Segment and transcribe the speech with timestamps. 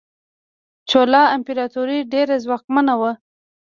[0.89, 3.11] چولا امپراتوري ډیره ځواکمنه وه.